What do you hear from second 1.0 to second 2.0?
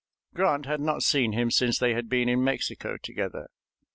seen him since they